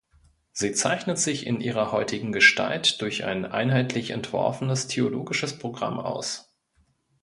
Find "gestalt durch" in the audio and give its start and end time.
2.31-3.23